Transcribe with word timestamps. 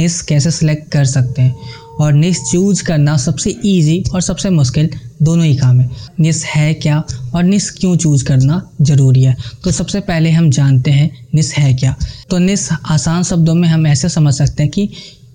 निस 0.00 0.22
कैसे 0.22 0.50
सिलेक्ट 0.50 0.92
कर 0.92 1.04
सकते 1.04 1.42
हैं? 1.42 1.56
और 2.00 2.12
निस 2.12 2.38
चूज़ 2.52 2.84
करना 2.84 3.16
सबसे 3.16 3.50
इजी 3.50 4.04
और 4.14 4.20
सबसे 4.20 4.50
मुश्किल 4.50 4.88
दोनों 5.22 5.44
ही 5.46 5.56
काम 5.56 5.80
है। 5.80 5.90
निस 6.20 6.44
है 6.44 6.74
क्या? 6.74 7.04
और 7.34 7.42
निस 7.44 7.70
क्यों 7.70 7.96
चूज़ 7.96 8.24
करना 8.24 8.70
ज़रूरी 8.82 9.22
है? 9.22 9.36
तो 9.64 9.70
सबसे 9.70 10.00
पहले 10.00 10.30
हम 10.30 10.50
जानते 10.50 10.90
हैं 10.90 11.26
निस 11.34 11.54
है 11.54 11.74
क्या? 11.74 11.96
तो 12.30 12.38
निस 12.38 12.68
आसान 12.72 13.22
शब्दों 13.22 13.54
में 13.54 13.68
हम 13.68 13.86
ऐसे 13.86 14.08
समझ 14.08 14.34
सकते 14.34 14.62
हैं 14.62 14.72
कि 14.72 14.90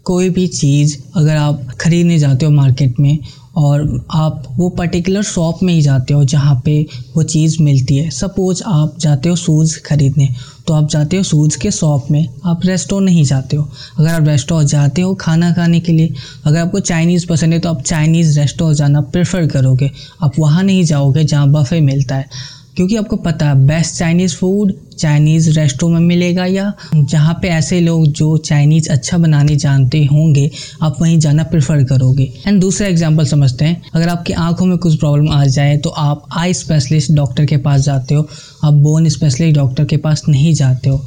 कोई 0.06 0.30
भी 0.30 0.48
चीज़ 0.50 0.98
अगर 1.16 1.36
आप 1.38 1.68
ख़रीदने 1.82 2.18
जाते 2.20 2.46
हो 2.46 2.52
मार्केट 2.52 3.00
में 3.00 3.18
और 3.58 4.06
आप 4.14 4.44
वो 4.58 4.70
पर्टिकुलर 4.70 5.24
शॉप 5.24 5.60
में 5.64 5.74
ही 5.74 5.82
जाते 5.82 6.14
हो 6.14 6.24
जहाँ 6.26 6.62
पे 6.66 6.82
वो 7.16 7.24
चीज़ 7.24 7.62
मिलती 7.64 7.98
है। 7.98 8.10
सपोज़ 8.10 8.62
आप 8.66 8.98
जाते 9.00 9.30
हो 9.30 9.36
शूज़ 9.36 9.78
ख़रीदने 9.86 10.28
तो 10.68 10.74
आप 10.74 10.90
जाते 10.90 11.18
हो 11.18 11.24
शूज़ 11.24 11.58
के 11.60 11.72
शॉप 11.72 12.08
में, 12.12 12.28
आप 12.46 12.62
रेस्टोर 12.66 13.02
नहीं 13.02 13.24
जाते 13.24 13.58
हो। 13.58 13.68
अगर 14.00 14.10
आप 14.10 14.28
रेस्टोर 14.28 14.64
जाते 14.64 15.02
हो 15.02 15.14
खाना 15.16 15.52
खाने 15.54 15.80
के 15.80 15.92
लिए, 15.92 16.14
अगर 16.46 16.60
आपको 16.60 16.80
चाइनीज़ 16.82 17.28
पसंद 17.28 17.54
है 17.54 17.60
तो 17.60 17.70
आप 17.70 17.82
चाइनीज़ 17.84 18.40
रेस्टोर 18.40 18.74
जाना 18.74 19.02
प्रेफर 19.14 19.48
करोगे। 19.48 19.92
आप 20.24 20.40
वहाँ 20.40 20.64
नहीं 20.64 20.84
जाओगे 20.84 21.24
जहाँ 21.24 21.52
बफ़े 21.52 21.80
मिलता 21.82 22.16
है। 22.16 22.30
क्योंकि 22.78 22.96
आपको 22.96 23.16
पता 23.18 23.48
है 23.48 23.56
best 23.68 23.96
Chinese 23.96 24.36
food 24.36 24.74
Chinese 24.98 25.50
restaurant 25.52 25.90
में 25.90 26.00
मिलेगा 26.00 26.46
या 26.46 26.72
जहाँ 26.96 27.34
पे 27.42 27.48
ऐसे 27.50 27.80
लोग 27.82 28.06
जो 28.10 28.36
चाइनीज़ 28.40 28.90
अच्छा 28.90 29.18
बनाने 29.18 29.56
जानते 29.56 30.04
होंगे, 30.06 30.50
आप 30.82 30.98
वहीं 31.02 31.18
जाना 31.20 31.44
प्रेफर 31.44 31.84
करोगे। 31.84 32.32
एंड 32.48 32.60
दूसरा 32.62 32.88
एग्जांपल 32.88 33.26
समझते 33.26 33.66
हैं, 33.66 33.82
अगर 33.94 34.10
आपकी 34.10 34.34
आँखों 34.34 34.66
में 34.66 34.78
कुछ 34.78 34.98
प्रॉब्लम 35.00 35.30
आ 35.30 35.44
जाए 35.46 35.78
तो 35.78 35.90
आप 35.90 36.26
आई 36.38 36.54
स्पेशलिस्ट 36.54 37.12
डॉक्टर 37.12 37.46
के 37.46 37.58
पास 37.60 37.82
जाते 37.82 38.16
हो, 38.16 38.28
आप 38.64 38.74
बोन 38.74 39.10
स्पेशलिस्ट 39.10 39.56
डॉक्टर 39.56 39.86
के 39.86 39.98
पास 39.98 40.24
नहीं 40.30 40.54
जाते 40.54 40.90
हो। 40.90 41.02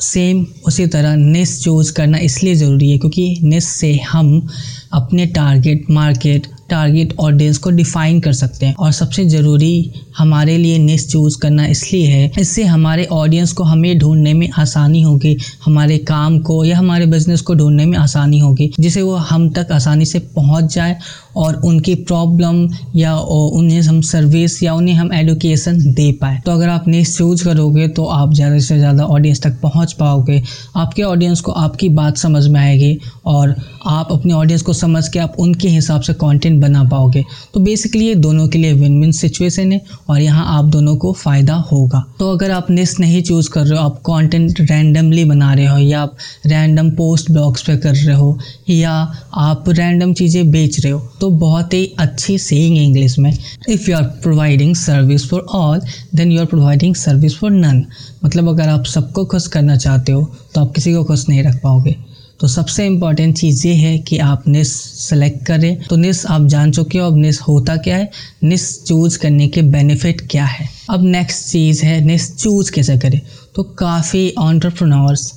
सेम 0.00 0.46
उसी 0.66 0.86
तरह 0.86 1.16
नेस 1.16 1.62
चूज़ 1.62 1.92
करना 1.92 2.18
इसलिए 2.18 2.54
ज़रूरी 2.54 2.90
है, 2.90 2.98
क्योंकि 2.98 3.36
नेस 3.42 3.68
से 3.70 3.92
हम 4.10 4.48
अपने 4.92 5.26
टारगेट 5.28 5.90
मार्केट 5.90 6.46
टारगेट 6.70 7.14
ऑडियंस 7.20 7.58
को 7.58 7.70
डिफाइन 7.72 8.20
कर 8.20 8.32
सकते 8.32 8.66
हैं। 8.66 8.74
और 8.74 8.92
सबसे 8.92 9.24
ज़रूरी 9.28 9.92
हमारे 10.18 10.56
लिए 10.58 10.78
निश 10.78 11.06
चूज़ 11.08 11.38
करना 11.38 11.66
इसलिए 11.66 12.06
है, 12.06 12.30
इससे 12.40 12.64
हमारे 12.64 13.04
ऑडियंस 13.12 13.52
को 13.52 13.64
हमें 13.64 13.98
ढूँढने 13.98 14.32
में 14.34 14.48
आसानी 14.58 15.02
होगी, 15.02 15.36
हमारे 15.64 15.98
काम 16.08 16.38
को 16.40 16.64
या 16.64 16.78
हमारे 16.78 17.06
बिज़नेस 17.06 17.40
को 17.40 17.54
ढूँढने 17.54 17.86
में 17.86 17.96
आसानी 17.98 18.38
होगी 18.38 18.70
जिसे 18.80 19.02
वो 19.02 19.14
हम 19.30 19.48
तक 19.50 19.72
आसानी 19.72 20.04
से 20.04 20.18
पहुँच 20.36 20.74
जाए 20.74 20.96
और 21.36 21.60
उनकी 21.64 21.94
प्रॉब्लम 22.02 22.66
या 22.96 23.16
उन्हें 23.16 23.80
हम 23.80 24.00
सर्विस 24.02 24.62
या 24.62 24.74
उन्हें 24.74 24.94
हम 24.94 25.12
एडुकेशन 25.14 25.78
दे 25.94 26.10
पाए। 26.12 26.38
तो 26.46 26.52
अगर 26.52 26.68
आप 26.68 26.88
निश 26.88 27.16
चूज़ 27.16 27.44
करोगे 27.44 27.88
तो 27.90 28.04
आप 28.06 28.34
ज़्यादा 28.34 28.58
से 28.60 28.78
ज़्यादा 28.78 29.04
ऑडियंस 29.06 29.42
तक 29.42 29.60
पहुँच 29.62 29.92
पाओगे। 29.92 30.42
आपके 30.76 31.02
ऑडियंस 31.02 31.40
को 31.40 31.52
आपकी 31.54 31.88
बात 31.90 32.16
समझ 32.18 32.46
में 32.46 32.60
आएगी 32.60 32.98
और 33.26 33.54
आप 33.88 34.08
अपने 34.12 34.32
ऑडियंस 34.32 34.62
को 34.62 34.72
समझ 34.72 35.06
के 35.08 35.18
आप 35.18 35.36
उनके 35.40 35.68
हिसाब 35.68 36.00
से 36.00 36.12
कंटेंट 36.14 36.60
बना 36.62 36.82
पाओगे। 36.84 37.24
तो 37.54 37.60
बेसिकली 37.60 38.06
ये 38.06 38.14
दोनों 38.16 38.46
के 38.48 38.58
लिए 38.58 38.72
विन 38.72 39.00
विन 39.00 39.12
सिचुएशन 39.12 39.72
है 39.72 39.80
और 40.08 40.20
यहाँ 40.20 40.44
आप 40.56 40.64
दोनों 40.66 40.96
को 40.96 41.12
फ़ायदा 41.14 41.54
होगा। 41.70 42.04
तो 42.18 42.30
अगर 42.32 42.50
आप 42.50 42.70
निस 42.70 42.98
नहीं 43.00 43.22
चूज़ 43.22 43.50
कर 43.50 43.66
रहे 43.66 43.78
हो, 43.78 43.84
आप 43.84 43.96
कंटेंट 44.00 44.60
रैंडमली 44.60 45.24
बना 45.24 45.52
रहे 45.54 45.66
हो 45.66 45.78
या 45.78 46.00
आप 46.02 46.16
रैंडम 46.46 46.90
पोस्ट 46.92 47.30
ब्लॉग्स 47.30 47.62
पे 47.62 47.76
कर 47.76 47.94
रहे 47.94 48.16
हो 48.16 48.38
या 48.68 48.92
आप 49.40 49.64
रैंडम 49.68 50.12
चीज़ें 50.14 50.50
बेच 50.50 50.78
रहे 50.80 50.92
हो 50.92 50.98
तो 51.20 51.30
बहुत 51.30 51.74
ही 51.74 51.84
अच्छी 51.98 52.38
सेइंग 52.38 52.76
है 52.76 52.84
इंग्लिश 52.84 53.18
में 53.18 53.32
if 53.68 53.90
you 53.90 53.96
are 53.96 54.02
providing 54.02 54.74
service 54.76 55.28
for 55.30 55.40
all 55.40 55.80
then 56.14 56.32
you 56.32 56.40
are 56.40 56.46
providing 56.46 56.94
service 56.94 57.36
for 57.36 57.50
none 57.50 57.84
मतलब 58.24 58.48
अगर 58.48 58.68
आप 58.68 58.84
सबको 58.84 59.24
खुश 59.24 59.46
करना 59.46 59.76
चाहते 59.76 60.12
हो 60.12 60.22
तो 60.54 60.60
आप 60.60 60.72
किसी 60.74 60.94
को 60.94 61.04
खुश 61.04 61.28
नहीं 61.28 61.42
रख 61.42 61.60
पाओगे। 61.62 61.96
तो 62.40 62.48
सबसे 62.48 62.86
इंपॉर्टेंट 62.86 63.36
चीज़ 63.36 63.66
ये 63.66 63.74
है 63.74 63.98
कि 63.98 64.18
आप 64.18 64.44
निस 64.48 64.72
सेलेक्ट 65.00 65.44
करें। 65.46 65.82
तो 65.82 65.96
निस 65.96 66.24
आप 66.26 66.46
जान 66.46 66.70
चुके 66.72 66.98
हो, 66.98 67.06
अब 67.06 67.16
निस 67.16 67.40
होता 67.40 67.76
क्या 67.76 67.96
है? 67.96 68.10
निस 68.44 68.84
चूज़ 68.84 69.18
करने 69.18 69.48
के 69.48 69.62
बेनिफिट 69.62 70.26
क्या 70.30 70.44
है? 70.44 70.68
अब 70.90 71.04
नेक्स्ट 71.04 71.48
चीज़ 71.48 71.84
है, 71.84 72.00
निस 72.04 72.36
चूज़ 72.36 72.72
कैसे 72.72 72.96
करें? 72.98 73.20
तो 73.54 73.62
काफ़ी 73.62 74.34
ऑन्टरप्रनोर्स 74.38 75.32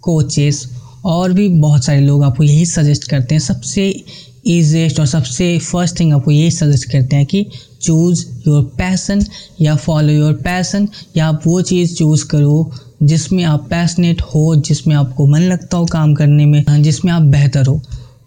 कोचेस 0.00 0.64
और 1.04 1.32
भी 1.32 1.48
बहुत 1.48 1.84
सारे 1.84 2.00
लोग 2.00 2.24
आपको 2.24 2.44
यही 2.44 2.66
सजेस्ट 2.66 3.04
करते 3.04 3.34
हैं। 3.34 3.40
सबसे 3.40 4.04
ईजिएस्ट 4.46 5.00
और 5.00 5.06
सबसे 5.06 5.58
फ़र्स्ट 5.58 6.00
थिंग 6.00 6.12
आपको 6.12 6.30
यही 6.30 6.50
सजेस्ट 6.50 6.92
करते 6.92 7.16
हैं 7.16 7.26
कि 7.26 7.46
चूज़ 7.82 8.26
योर 8.48 8.62
पैसन 8.78 9.24
या 9.60 9.76
फॉलो 9.76 10.12
योर 10.12 10.32
पैसन 10.32 10.88
या 11.16 11.26
आप 11.26 11.42
वो 11.46 11.60
चीज़ 11.62 11.94
चूज़ 11.94 12.24
करो 12.24 12.72
जिसमें 13.02 13.44
आप 13.44 13.66
पैसनेट 13.70 14.22
हो, 14.22 14.56
जिसमें 14.56 14.96
आपको 14.96 15.26
मन 15.26 15.40
लगता 15.40 15.76
हो 15.76 15.86
काम 15.86 16.14
करने 16.14 16.46
में, 16.46 16.64
जिसमें 16.82 17.12
आप 17.12 17.22
बेहतर 17.22 17.66
हो। 17.66 17.80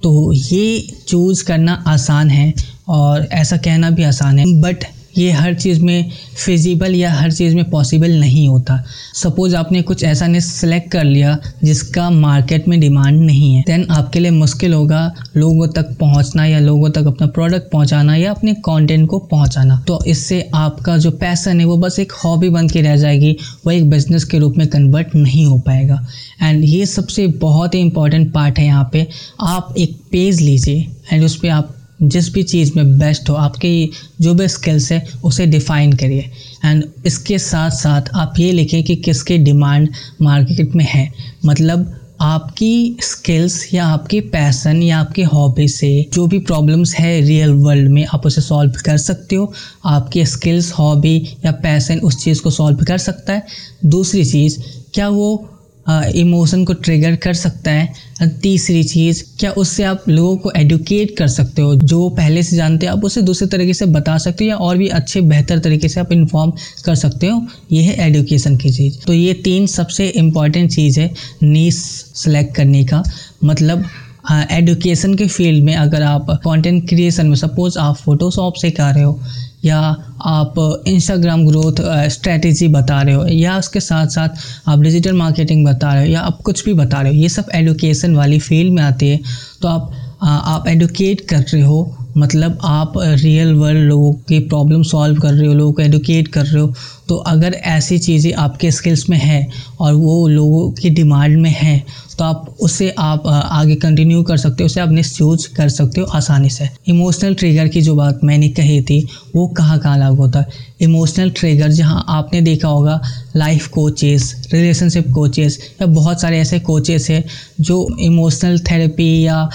तो 0.03 0.34
ये 0.34 0.88
चूज़ 1.08 1.44
करना 1.44 1.84
आसान 1.88 2.29
है 2.29 2.53
और 2.88 3.25
ऐसा 3.31 3.58
कहना 3.58 3.90
भी 3.90 4.03
आसान 4.03 4.40
है। 4.40 4.46
बट 4.62 4.84
ये 5.19 5.31
हर 5.31 5.53
चीज़ 5.53 5.81
में 5.81 6.12
फिजिबल 6.46 6.96
या 6.96 7.12
हर 7.13 7.31
चीज़ 7.31 7.56
में 7.56 7.69
पॉसिबल 7.69 8.12
नहीं 8.12 8.47
होता। 8.47 8.84
सपोज़ 9.13 9.56
आपने 9.56 9.81
कुछ 9.81 10.03
ऐसा 10.03 10.28
ने 10.28 10.41
सेलेक्ट 10.41 10.91
कर 10.91 11.03
लिया 11.03 11.38
जिसका 11.63 12.09
मार्केट 12.09 12.68
में 12.68 12.80
डिमांड 12.80 13.19
नहीं 13.22 13.53
है। 13.56 13.63
देन 13.68 13.85
आपके 13.91 14.19
लिए 14.19 14.31
मुश्किल 14.31 14.74
होगा 14.74 15.02
लोगों 15.38 15.68
तक 15.68 15.96
पहुँचना 16.00 16.46
या 16.46 16.59
लोगों 16.59 16.90
तक 16.90 17.08
अपना 17.08 17.28
प्रोडक्ट 17.29 17.72
पहुंचाना 17.72 18.16
या 18.16 18.31
अपने 18.31 18.53
कंटेंट 18.66 19.08
को 19.09 19.19
पहुंचाना। 19.31 19.84
तो 19.88 20.00
इससे 20.08 20.41
आपका 20.56 20.97
जो 20.97 21.12
पैसन 21.19 21.59
है 21.59 21.66
वो 21.66 21.78
बस 21.78 22.00
एक 22.00 22.12
हॉबी 22.24 22.50
बन 22.50 22.68
के 22.68 22.81
रह 22.81 22.96
जाएगी, 22.96 23.35
वो 23.66 23.72
एक 23.72 23.90
बिज़नेस 23.90 24.24
के 24.24 24.40
रूप 24.40 24.58
में 24.58 24.68
कन्वर्ट 24.68 25.16
नहीं 25.16 25.46
हो 25.46 25.58
पाएगा। 25.58 26.06
एंड 26.44 26.63
ये 26.66 26.85
सबसे 26.85 27.28
बहुत 27.40 27.75
ही 27.75 27.79
इंपॉर्टेंट 27.79 28.31
पार्ट 28.34 28.59
है 28.59 28.66
यहाँ 28.66 28.90
पे। 28.94 29.08
आप 29.41 29.74
एक 29.78 29.97
पेज 30.12 30.41
लीजिए 30.41 30.88
एंड 31.13 31.24
उस 31.24 31.35
पर 31.35 31.50
आप 31.50 31.75
जिस 32.03 32.33
भी 32.33 32.43
चीज़ 32.43 32.71
में 32.75 32.97
बेस्ट 32.99 33.29
हो, 33.29 33.35
आपके 33.35 33.89
जो 34.21 34.33
भी 34.33 34.47
स्किल्स 34.47 34.91
है, 34.91 35.05
उसे 35.23 35.45
डिफ़ाइन 35.45 35.93
करिए। 35.93 36.29
एंड 36.65 36.83
इसके 37.05 37.39
साथ 37.39 37.69
साथ 37.69 38.01
आप 38.15 38.33
ये 38.39 38.51
लिखें 38.51 38.83
कि 38.83 38.95
किसकी 38.95 39.37
डिमांड 39.37 39.89
मार्केट 40.21 40.75
में 40.75 40.85
है। 40.85 41.09
मतलब 41.45 41.95
आपकी 42.21 42.97
स्किल्स 43.01 43.73
या 43.73 43.85
आपके 43.85 44.21
पैसन 44.21 44.81
या 44.83 44.99
आपके 44.99 45.23
हॉबी 45.23 45.67
से 45.67 46.05
जो 46.13 46.27
भी 46.27 46.39
प्रॉब्लम्स 46.39 46.95
है 46.95 47.21
रियल 47.21 47.51
वर्ल्ड 47.51 47.89
में, 47.89 48.05
आप 48.05 48.25
उसे 48.25 48.41
सॉल्व 48.41 48.71
कर 48.85 48.97
सकते 48.97 49.35
हो। 49.35 49.51
आपकी 49.85 50.25
स्किल्स 50.25 50.71
हॉबी 50.71 51.17
या 51.45 51.51
पैसन 51.51 51.99
उस 51.99 52.23
चीज़ 52.23 52.41
को 52.41 52.49
सॉल्व 52.49 52.77
कर 52.77 52.97
सकता 52.97 53.33
है। 53.33 53.45
दूसरी 53.85 54.25
चीज़, 54.25 54.59
क्या 54.93 55.09
वो 55.09 55.49
इमोशन 55.88 56.66
को 56.66 56.73
ट्रिगर 56.73 57.16
कर 57.16 57.34
सकता 57.34 57.72
है। 57.72 57.94
तीसरी 58.41 58.84
चीज़, 58.84 59.23
क्या 59.40 59.51
उससे 59.51 59.84
आप 59.84 60.03
लोगों 60.09 60.38
को 60.38 60.51
एडुकेट 60.51 61.17
कर 61.17 61.28
सकते 61.28 61.62
हो? 61.62 61.75
जो 61.75 62.09
पहले 62.09 62.44
से 62.44 62.56
जानते 62.56 62.85
हैं, 62.85 62.94
आप 62.94 63.06
उसे 63.06 63.22
दूसरे 63.22 63.47
तरीके 63.47 63.73
से 63.73 63.85
बता 63.85 64.17
सकते 64.17 64.44
हो 64.44 64.50
या 64.50 64.56
और 64.56 64.78
भी 64.78 64.88
अच्छे, 64.88 65.22
बेहतर 65.22 65.59
तरीके 65.59 65.90
से 65.90 66.00
आप 66.00 66.12
इन्फॉर्म 66.12 66.53
कर 66.85 66.95
सकते 66.95 67.28
हो। 67.28 67.45
ये 67.72 67.84
है 67.84 68.07
एडुकेशन 68.07 68.57
की 68.57 68.69
चीज़। 68.69 68.97
तो 69.07 69.13
ये 69.13 69.34
तीन 69.34 69.67
सबसे 69.67 70.07
इंपॉर्टेंट 70.07 70.72
चीज़ 70.72 71.00
है 71.00 71.13
नीस 71.44 71.84
सेलेक्ट 72.16 72.56
करने 72.56 72.84
का। 72.85 73.03
मतलब 73.44 73.85
एडुकेशन 74.31 75.13
के 75.16 75.28
फ़ील्ड 75.28 75.63
में 75.63 75.75
अगर 75.75 76.03
आप 76.03 76.28
कंटेंट 76.44 76.88
क्रिएशन 76.90 77.28
में 77.28 77.35
सपोज़ 77.35 77.78
आप 77.79 77.95
फोटोशॉप 77.95 78.53
से 78.56 78.69
कर 78.72 78.94
रहे 78.94 79.03
हो 79.03 79.19
या 79.66 79.79
आप 80.25 80.53
इंस्टाग्राम 80.88 81.45
ग्रोथ 81.47 81.81
स्ट्रेटजी 82.09 82.67
बता 82.67 83.01
रहे 83.01 83.16
हो 83.16 83.25
या 83.28 83.57
उसके 83.57 83.79
साथ 83.79 84.07
साथ 84.07 84.69
आप 84.69 84.79
डिजिटल 84.79 85.13
मार्केटिंग 85.13 85.66
बता 85.66 85.94
रहे 85.94 86.06
हो 86.06 86.12
या 86.12 86.22
आप 86.22 86.41
कुछ 86.41 86.66
भी 86.66 86.73
बता 86.73 87.01
रहे 87.01 87.12
हो, 87.12 87.17
ये 87.17 87.29
सब 87.29 87.50
एडुकेशन 87.56 88.16
वाली 88.16 88.40
फ़ील्ड 88.40 88.73
में 88.73 88.84
आती 88.84 89.09
है। 89.09 89.19
तो 89.62 89.67
आप 89.67 89.91
आप 90.23 90.67
एडुकेट 90.67 91.22
कर 91.22 91.44
रहे 91.44 91.61
हो 91.61 91.84
मतलब 92.19 92.57
आप 92.66 92.94
रियल 92.97 93.53
वर्ल्ड 93.56 93.88
लोगों 93.90 94.12
की 94.30 94.40
प्रॉब्लम 94.47 94.84
सॉल्व 94.85 95.19
कर 95.22 95.34
रहे 95.34 95.47
हो, 95.47 95.53
लोगों 95.53 95.74
को 95.74 95.81
एडुकेट 95.81 96.28
कर 96.28 96.46
रहे 96.46 96.62
हो 96.62 96.74
तो 97.09 97.16
अगर 97.28 97.53
ऐसी 97.53 97.97
चीज़ें 98.00 98.34
आपके 98.35 98.72
स्किल्स 98.72 99.09
में 99.09 99.18
है 99.18 99.47
और 99.81 99.94
वो 99.94 100.28
लोगों 100.28 100.69
की 100.72 100.90
डिमांड 100.91 101.38
में 101.41 101.50
है 101.52 101.84
तो 102.18 102.24
आप 102.25 102.56
उससे 102.62 102.90
आप 103.00 103.28
आगे 103.28 103.75
कंटिन्यू 103.75 104.22
कर 104.24 104.38
सकते 104.38 104.63
हो, 104.63 104.66
उसे 104.66 104.79
आप 104.82 104.90
मिसयूज 104.90 105.46
कर 105.47 105.70
सकते 105.70 106.02
हो 106.02 106.08
आसानी 106.16 106.49
से। 106.49 106.67
इमोशनल 106.88 107.34
ट्रिगर 107.35 107.67
की 107.67 107.82
जो 107.82 107.96
बात 107.96 108.20
मैंने 108.23 108.49
कही 108.49 108.82
थी, 108.82 108.99
वो 109.35 109.46
कहाँ 109.49 109.78
कहाँ 109.79 109.97
लागू 109.97 110.16
होता 110.16 110.40
है? 110.40 110.47
इमोशनल 110.82 111.29
ट्रिगर 111.38 111.70
जहाँ 111.70 112.03
आपने 112.09 112.41
देखा 112.41 112.67
होगा 112.67 112.99
लाइफ 113.35 113.67
कोचेस 113.67 114.34
रिलेशनशिप 114.53 115.09
कोचेस 115.14 115.58
या 115.82 115.88
बहुत 115.88 116.22
सारे 116.22 116.40
ऐसे 116.40 116.59
कोचेस 116.59 117.09
हैं 117.09 117.23
जो 117.61 117.88
इमोशनल 118.02 118.59
थेरेपी 118.61 119.09
या 119.22 119.49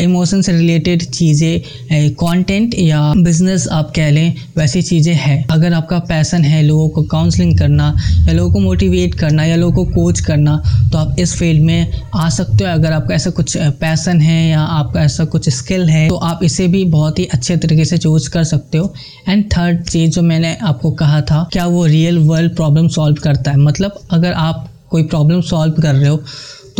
इमोशन 0.00 0.42
से 0.42 0.52
रिलेटेड 0.52 1.02
चीज़ें 1.04 2.09
कंटेंट 2.14 2.74
या 2.78 3.12
बिज़नेस 3.16 3.66
आप 3.68 3.92
कह 3.96 4.10
लें, 4.10 4.34
वैसी 4.56 4.82
चीज़ें 4.82 5.14
हैं। 5.14 5.44
अगर 5.50 5.72
आपका 5.72 5.98
पैसन 6.08 6.44
है, 6.44 6.62
लोगों 6.62 6.88
को 6.88 7.02
काउंसलिंग 7.06 7.56
करना, 7.58 7.94
या 8.20 8.32
लोगों 8.32 8.52
को 8.52 8.60
मोटिवेट 8.60 9.14
करना, 9.14 9.44
या 9.44 9.56
लोगों 9.56 9.84
को 9.84 9.92
कोच 9.92 10.20
करना 10.20 10.56
तो 10.92 10.98
आप 10.98 11.16
इस 11.18 11.34
फ़ील्ड 11.36 11.62
में 11.62 11.92
आ 12.14 12.28
सकते 12.28 12.64
हो। 12.64 12.70
अगर 12.70 12.92
आपका 12.92 13.14
ऐसा 13.14 13.30
कुछ 13.30 13.56
पैसन 13.80 14.20
है, 14.20 14.48
या 14.48 14.60
आपका 14.60 15.02
ऐसा 15.02 15.24
कुछ 15.26 15.48
स्किल 15.50 15.88
है 15.88 16.08
तो 16.08 16.16
आप 16.16 16.44
इसे 16.44 16.66
भी 16.68 16.84
बहुत 16.90 17.18
ही 17.18 17.24
अच्छे 17.26 17.56
तरीके 17.56 17.84
से 17.84 17.98
चूज़ 17.98 18.28
कर 18.30 18.44
सकते 18.44 18.78
हो। 18.78 18.92
एंड 19.28 19.44
थर्ड 19.52 19.84
चीज़ 19.84 20.10
जो 20.10 20.22
मैंने 20.22 20.56
आपको 20.62 20.90
कहा 20.92 21.20
था, 21.22 21.48
क्या 21.52 21.66
वो 21.66 21.84
रियल 21.86 22.18
वर्ल्ड 22.20 22.54
प्रॉब्लम 22.56 22.88
सॉल्व 22.90 23.16
करता 23.22 23.50
है? 23.50 23.56
मतलब 23.58 23.98
अगर 24.10 24.32
आप 24.32 24.68
कोई 24.90 25.02
प्रॉब्लम 25.02 25.40
सॉल्व 25.42 25.74
कर 25.74 25.94
रहे 25.94 26.08
हो 26.08 26.22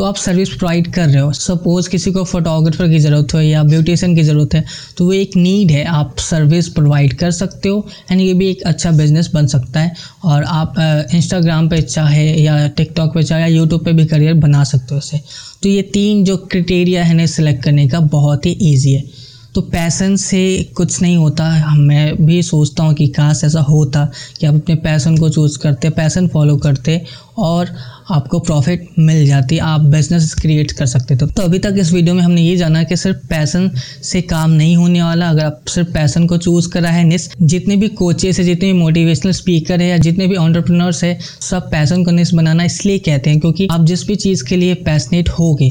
तो 0.01 0.05
आप 0.05 0.17
सर्विस 0.17 0.49
प्रोवाइड 0.51 0.87
कर 0.93 1.09
रहे 1.09 1.21
हो। 1.21 1.33
सपोज़ 1.33 1.89
किसी 1.91 2.11
को 2.13 2.23
फोटोग्राफर 2.25 2.89
की 2.91 2.99
ज़रूरत 2.99 3.35
हो 3.35 3.41
या 3.41 3.63
ब्यूटिशन 3.65 4.15
की 4.17 4.23
ज़रूरत 4.23 4.55
है 4.55 4.65
तो 4.99 5.05
वो 5.05 5.13
एक 5.13 5.37
नीड 5.37 5.71
है। 5.71 5.85
आप 5.87 6.19
सर्विस 6.21 6.69
प्रोवाइड 6.69 7.15
कर 7.19 7.31
सकते 7.31 7.69
हो 7.69 7.87
एंड 8.13 8.21
ये 8.21 8.33
भी 8.35 8.49
एक 8.51 8.63
अच्छा 8.63 8.91
बिज़नेस 8.93 9.31
बन 9.35 9.47
सकता 9.47 9.81
है। 9.81 9.93
और 10.25 10.45
आप 10.45 10.75
इंस्टाग्राम 11.15 11.69
पे 11.69 11.83
चाहे 11.83 12.27
या 12.35 12.67
टिकटॉक 12.69 13.15
पे 13.15 13.23
चाहे 13.23 13.41
या 13.43 13.49
यूट्यूब 13.49 13.85
पे 13.85 13.93
भी 13.93 14.07
करियर 14.07 14.35
बना 14.41 14.65
सकते 14.65 14.95
हो 14.95 14.99
इसे। 14.99 15.21
तो 15.63 15.69
ये 15.69 15.83
तीन 15.93 16.25
जो 16.25 16.37
क्रिटेरिया 16.51 17.05
है 17.05 17.15
ना 17.15 17.27
सेलेक्ट 17.29 17.63
करने 17.65 17.89
का 17.89 18.01
बहुत 18.11 18.47
ही 18.47 18.59
ईजी 18.63 18.93
है। 18.93 19.20
तो 19.55 19.61
पैसन 19.63 20.17
से 20.17 20.43
कुछ 20.77 21.01
नहीं 21.03 21.17
होता। 21.17 21.75
मैं 21.77 22.27
भी 22.27 22.43
सोचता 22.43 22.83
हूँ 22.83 22.95
कि 22.95 23.07
काश 23.09 23.41
ऐसा 23.45 23.61
होता 23.61 24.05
कि 24.41 24.47
आप 24.47 24.55
अपने 24.55 24.75
पैसन 24.85 25.17
को 25.19 25.31
चूज़ 25.31 25.59
करते 25.59 25.91
पैसन 25.91 26.29
फॉलो 26.29 26.57
करते 26.57 27.01
और 27.39 27.69
आपको 28.11 28.39
प्रॉफिट 28.41 28.87
मिल 28.99 29.27
जाती, 29.27 29.59
आप 29.59 29.81
बिज़नेस 29.81 30.33
क्रिएट 30.35 30.73
कर 30.73 30.87
सकते। 30.87 31.17
थे 31.17 31.27
तो 31.27 31.43
अभी 31.43 31.59
तक 31.59 31.75
इस 31.79 31.93
वीडियो 31.93 32.15
में 32.15 32.23
हमने 32.23 32.43
ये 32.43 32.57
जाना 32.57 32.83
कि 32.85 32.97
सिर्फ़ 32.97 33.27
पैसन 33.29 33.71
से 34.03 34.23
काम 34.23 34.51
नहीं 34.51 34.77
होने 34.77 35.03
वाला। 35.03 35.29
अगर 35.31 35.45
आप 35.45 35.61
सिर्फ़ 35.69 35.93
पैसन 35.93 36.27
को 36.27 36.37
चूज़ 36.39 36.69
करा 36.69 36.91
है, 36.91 37.05
निस, 37.05 37.29
जितने 37.43 37.77
भी 37.77 37.89
कोचेस 37.91 38.39
है, 38.39 38.45
जितने 38.45 38.73
भी 38.73 38.79
मोटिवेशनल 38.79 39.33
स्पीकर 39.33 39.81
है 39.81 39.89
या 39.89 39.99
जितने 39.99 40.27
भी 40.27 40.37
ऑन्टरप्रनर्स 40.37 41.05
है, 41.05 41.19
सब 41.41 41.71
पैसन 41.71 42.05
को 42.05 42.11
निस 42.11 42.35
बनाना 42.35 42.65
इसलिए 42.65 42.99
कहते 42.99 43.31
हैं 43.31 43.41
क्योंकि 43.41 43.69
आप 43.71 43.85
जिस 43.85 44.07
भी 44.07 44.17
चीज़ 44.17 44.45
के 44.45 44.57
लिए 44.57 44.75
पैसनेट 44.85 45.29
होगे 45.29 45.71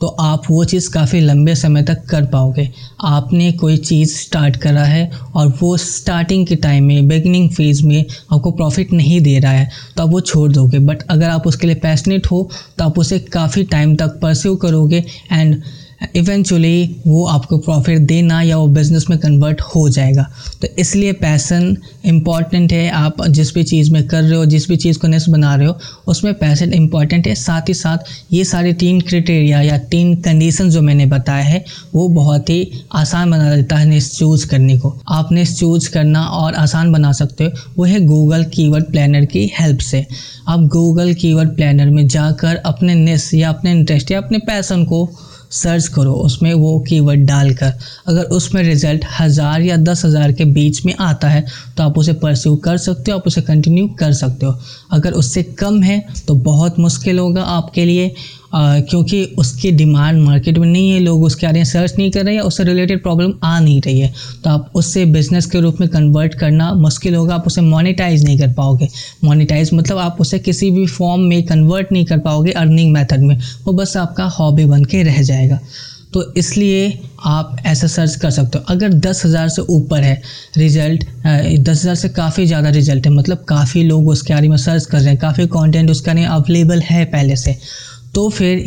तो 0.00 0.06
आप 0.20 0.42
वो 0.50 0.62
चीज़ 0.64 0.88
काफ़ी 0.90 1.20
लंबे 1.20 1.54
समय 1.54 1.82
तक 1.82 2.04
कर 2.10 2.24
पाओगे। 2.26 2.68
आपने 3.04 3.50
कोई 3.52 3.76
चीज़ 3.78 4.14
स्टार्ट 4.18 4.56
करा 4.56 4.84
है 4.84 5.10
और 5.34 5.48
वो 5.60 5.76
स्टार्टिंग 5.76 6.46
के 6.46 6.56
टाइम 6.58 6.84
में 6.84 7.08
बिगनिंग 7.08 7.50
फ़ेज़ 7.50 7.84
में 7.86 8.04
आपको 8.32 8.50
प्रॉफिट 8.52 8.92
नहीं 8.92 9.20
दे 9.20 9.38
रहा 9.38 9.52
है 9.52 9.68
तो 9.96 10.02
आप 10.02 10.10
वो 10.10 10.20
छोड़ 10.22 10.50
दोगे। 10.52 10.78
बट 10.80 11.02
अगर 11.10 11.28
आप 11.28 11.46
उसके 11.46 11.66
लिए 11.66 11.76
पैशनेट 11.82 12.26
हो 12.26 12.48
तो 12.78 12.84
आप 12.84 12.98
उसे 12.98 13.18
काफ़ी 13.32 13.64
टाइम 13.66 13.94
तक 13.96 14.18
परस्यू 14.22 14.56
करोगे 14.56 15.04
एंड 15.32 15.60
इवेंचुअली 16.16 16.96
वो 17.06 17.26
आपको 17.26 17.58
प्रॉफिट 17.58 17.98
देना 17.98 18.42
या 18.42 18.56
वो 18.56 18.66
बिज़नेस 18.66 19.04
में 19.10 19.18
कन्वर्ट 19.18 19.60
हो 19.60 19.88
जाएगा। 19.88 20.22
तो 20.62 20.68
इसलिए 20.78 21.12
पैसन 21.12 21.76
इंपॉर्टेंट 22.04 22.72
है। 22.72 22.90
आप 22.90 23.26
जिस 23.28 23.54
भी 23.54 23.62
चीज़ 23.62 23.92
में 23.92 24.06
कर 24.06 24.22
रहे 24.22 24.36
हो, 24.36 24.44
जिस 24.46 24.68
भी 24.68 24.76
चीज़ 24.76 24.98
को 24.98 25.08
नेस 25.08 25.28
बना 25.28 25.54
रहे 25.54 25.66
हो, 25.66 25.78
उसमें 26.06 26.34
पैसन 26.34 26.72
इंपॉर्टेंट 26.72 27.26
है। 27.26 27.34
साथ 27.34 27.68
ही 27.68 27.74
साथ 27.74 27.98
ये 28.32 28.44
सारे 28.44 28.72
तीन 28.72 29.00
क्रिटेरिया 29.00 29.60
या 29.60 29.78
तीन 29.78 30.14
कंडीशन 30.14 30.70
जो 30.70 30.82
मैंने 30.82 31.06
बताया 31.06 31.44
है, 31.44 31.64
वो 31.94 32.08
बहुत 32.08 32.50
ही 32.50 32.70
आसान 32.92 33.30
बना 33.30 33.56
देता 33.56 33.76
है 33.76 33.86
नेस 33.86 34.18
चूज़ 34.18 34.46
करने 34.46 34.78
को। 34.78 35.00
आप 35.08 35.32
नेस 35.32 35.58
चूज़ 35.58 35.90
करना 35.90 36.24
और 36.24 36.54
आसान 36.54 36.92
बना 36.92 37.12
सकते 37.12 37.44
हो, 37.44 37.50
वो 37.78 37.84
है 37.84 38.00
गूगल 38.00 38.44
कीवर्ड 38.44 38.84
प्लानर 38.84 39.24
की 39.24 39.50
हेल्प 39.60 39.80
से। 39.80 40.06
आप 40.48 40.60
गूगल 40.60 41.14
कीवर्ड 41.14 41.56
प्लानर 41.56 41.90
में 41.90 42.08
जाकर 42.08 42.56
अपने 42.56 42.94
नेस 42.94 43.34
या 43.34 43.48
अपने 43.48 43.70
इंटरेस्ट 43.70 44.10
या 44.10 44.18
अपने 44.18 44.38
पैसन 44.38 44.84
को 44.84 45.10
सर्च 45.52 45.86
करो, 45.88 46.12
उसमें 46.14 46.52
वो 46.54 46.78
कीवर्ड 46.80 47.26
डालकर। 47.26 47.72
अगर 48.08 48.24
उसमें 48.32 48.62
रिज़ल्ट 48.62 49.04
हज़ार 49.18 49.62
या 49.62 49.76
दस 49.78 50.04
हज़ार 50.04 50.32
के 50.32 50.44
बीच 50.46 50.84
में 50.86 50.94
आता 51.00 51.28
है 51.28 51.44
तो 51.76 51.82
आप 51.82 51.98
उसे 51.98 52.12
परस्यू 52.14 52.54
कर 52.58 52.76
सकते 52.78 53.10
हो, 53.10 53.18
आप 53.18 53.26
उसे 53.26 53.40
कंटिन्यू 53.42 53.86
कर 54.00 54.12
सकते 54.14 54.46
हो। 54.46 54.58
अगर 54.92 55.12
उससे 55.14 55.42
कम 55.42 55.82
है 55.82 56.04
तो 56.26 56.34
बहुत 56.42 56.78
मुश्किल 56.80 57.18
होगा 57.18 57.42
आपके 57.42 57.84
लिए। 57.84 58.12
क्योंकि 58.52 59.22
उसकी 59.38 59.70
डिमांड 59.72 60.20
मार्केट 60.20 60.58
में 60.58 60.66
नहीं 60.68 60.90
है, 60.90 61.00
लोग 61.00 61.22
उसके 61.22 61.46
बारे 61.46 61.58
में 61.58 61.64
सर्च 61.64 61.94
नहीं 61.98 62.10
कर 62.10 62.24
रहे 62.24 62.34
हैं, 62.34 62.42
उससे 62.42 62.64
रिलेटेड 62.64 63.02
प्रॉब्लम 63.02 63.32
आ 63.44 63.58
नहीं 63.60 63.80
रही 63.80 64.00
है। 64.00 64.12
तो 64.44 64.50
आप 64.50 64.70
उससे 64.74 65.04
बिज़नेस 65.08 65.46
के 65.46 65.60
रूप 65.60 65.80
में 65.80 65.88
कन्वर्ट 65.88 66.34
करना 66.34 66.72
मुश्किल 66.76 67.14
होगा, 67.14 67.34
आप 67.34 67.46
उसे 67.46 67.60
मोनिटाइज 67.60 68.24
नहीं 68.24 68.38
कर 68.38 68.52
पाओगे। 68.54 68.88
मोनिटाइज 69.24 69.70
मतलब 69.74 69.98
आप 69.98 70.16
उसे 70.20 70.38
किसी 70.40 70.70
भी 70.70 70.86
फॉर्म 70.88 71.22
में 71.22 71.42
कन्वर्ट 71.46 71.92
नहीं 71.92 72.04
कर 72.04 72.18
पाओगे 72.20 72.52
अर्निंग 72.54 72.92
मेथड 72.92 73.22
में, 73.22 73.38
वो 73.64 73.72
बस 73.72 73.96
आपका 73.96 74.24
हॉबी 74.30 74.64
बन 74.66 74.84
के 74.84 75.02
रह 75.02 75.22
जाएगा। 75.22 75.58
तो 76.12 76.22
इसलिए 76.36 76.86
आप 77.26 77.56
ऐसा 77.66 77.86
सर्च 77.86 78.14
कर 78.16 78.30
सकते 78.30 78.58
हो। 78.58 78.64
अगर 78.68 78.92
दस 78.94 79.24
हज़ार 79.24 79.48
से 79.48 79.62
ऊपर 79.64 80.02
है 80.02 80.20
रिज़ल्ट 80.56 81.04
दस 81.58 81.82
हज़ार 81.82 81.94
से 81.94 82.08
काफ़ी 82.08 82.46
ज़्यादा 82.46 82.70
रिज़ल्ट 82.70 83.06
है 83.06 83.12
मतलब 83.12 83.44
काफ़ी 83.48 83.82
लोग 83.82 84.08
उसके 84.08 84.34
बारे 84.34 84.48
में 84.48 84.56
सर्च 84.56 84.86
कर 84.86 84.98
रहे 84.98 85.08
हैं, 85.08 85.18
काफ़ी 85.18 85.46
कंटेंट 85.48 85.90
उसका 85.90 86.12
नहीं 86.12 86.26
अवेलेबल 86.26 86.80
है 86.80 87.04
पहले 87.06 87.36
से। 87.36 87.56
तो 88.14 88.28
फिर 88.30 88.64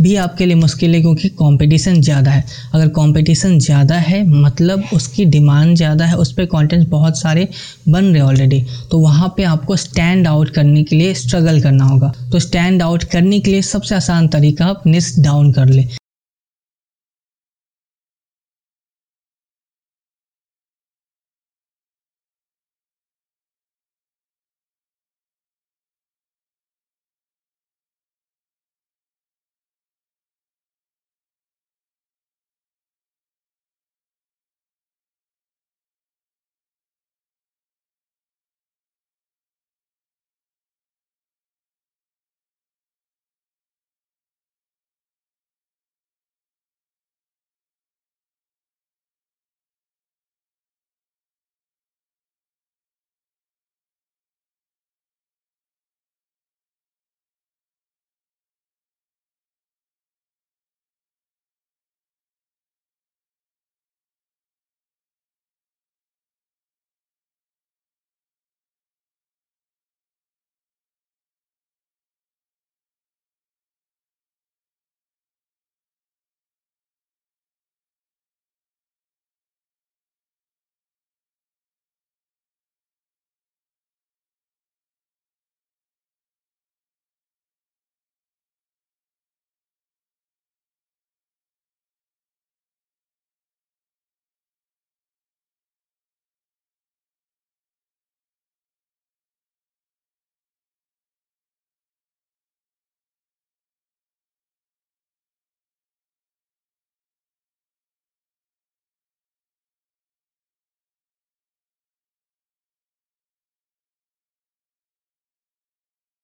भी 0.00 0.14
आपके 0.16 0.46
लिए 0.46 0.56
मुश्किल 0.56 0.94
है 0.94 1.00
क्योंकि 1.00 1.28
कंपटीशन 1.30 2.00
ज़्यादा 2.02 2.30
है। 2.30 2.44
अगर 2.74 2.88
कंपटीशन 2.90 3.58
ज़्यादा 3.58 3.94
है 3.96 4.22
मतलब 4.28 4.84
उसकी 4.94 5.24
डिमांड 5.26 5.76
ज़्यादा 5.76 6.04
है, 6.04 6.16
उस 6.16 6.32
पर 6.32 6.46
कॉन्टेंट 6.46 6.88
बहुत 6.88 7.18
सारे 7.18 7.48
बन 7.88 8.04
रहे 8.04 8.20
ऑलरेडी 8.22 8.64
तो 8.90 8.98
वहाँ 8.98 9.32
पे 9.36 9.44
आपको 9.44 9.76
स्टैंड 9.76 10.26
आउट 10.26 10.50
करने 10.50 10.82
के 10.84 10.96
लिए 10.96 11.14
स्ट्रगल 11.16 11.60
करना 11.62 11.84
होगा। 11.84 12.12
तो 12.32 12.38
स्टैंड 12.40 12.82
आउट 12.82 13.04
करने 13.12 13.40
के 13.40 13.50
लिए 13.50 13.62
सबसे 13.64 13.94
आसान 13.94 14.28
तरीका 14.28 14.66
आप 14.66 14.86
निस 14.86 15.18
डाउन 15.20 15.52
कर 15.52 15.68
ले। 15.68 15.86